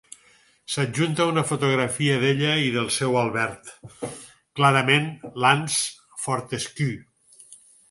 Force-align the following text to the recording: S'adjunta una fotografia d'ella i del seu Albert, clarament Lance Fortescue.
S'adjunta 0.75 1.27
una 1.31 1.43
fotografia 1.49 2.15
d'ella 2.23 2.55
i 2.69 2.71
del 2.77 2.89
seu 2.95 3.19
Albert, 3.21 3.71
clarament 4.61 5.07
Lance 5.47 6.25
Fortescue. 6.27 6.93